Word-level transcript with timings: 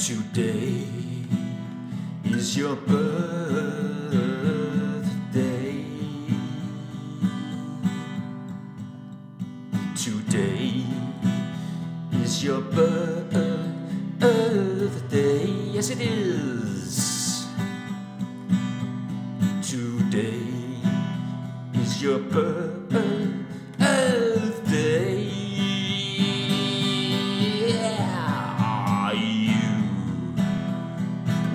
Today 0.00 0.86
is 2.24 2.56
your 2.56 2.74
birthday. 2.74 3.04
Today 9.94 10.86
is 12.12 12.42
your 12.42 12.62
birthday. 12.62 13.10
Yes, 15.70 15.90
it 15.90 16.00
is. 16.00 17.46
Today 19.60 20.40
is 21.74 22.02
your 22.02 22.20
birthday. 22.20 23.19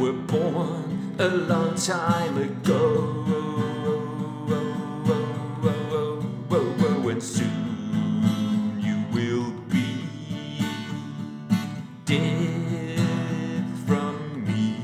Were 0.05 0.13
born 0.13 1.15
a 1.17 1.27
long 1.27 1.73
time 1.73 2.37
ago. 2.37 3.11
And 7.07 7.23
soon 7.23 8.81
you 8.81 8.97
will 9.13 9.51
be 9.69 9.87
dead 12.03 13.65
from 13.87 14.43
me. 14.45 14.75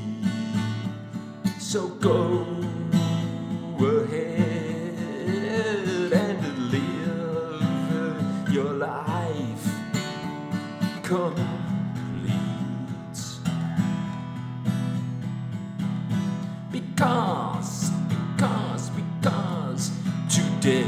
So 1.58 1.88
go 1.88 2.46
ahead 3.78 4.98
and 6.14 6.70
live 6.72 8.48
your 8.50 8.72
life 8.72 9.66
complete. 11.02 11.61
Today 20.62 20.86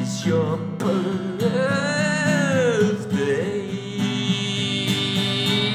is 0.00 0.24
your 0.26 0.56
birthday. 0.78 1.48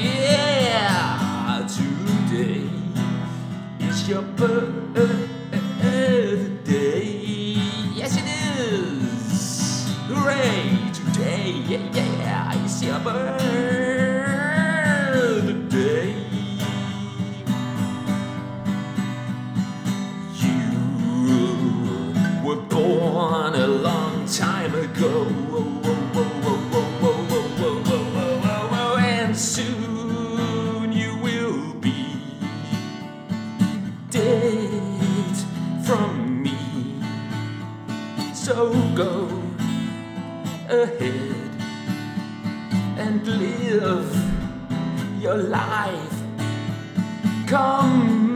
Yeah, 0.02 1.68
today 1.68 2.66
is 3.78 4.08
your 4.08 4.22
birthday. 4.22 5.28
Yes, 7.94 8.16
it 8.18 8.26
is. 8.58 9.86
Hooray! 10.08 10.90
Today, 10.92 11.62
yeah, 11.68 11.94
yeah, 11.94 12.64
it's 12.64 12.82
your 12.82 12.98
birthday. 12.98 13.43
From 35.84 36.42
me. 36.42 36.56
So 38.32 38.72
go 38.94 39.28
ahead 40.68 41.50
and 42.98 43.26
live 43.26 44.10
your 45.20 45.36
life 45.36 46.14
complete. 47.46 48.33